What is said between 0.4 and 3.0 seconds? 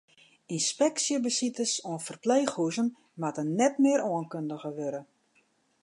Ynspeksjebesites oan ferpleechhûzen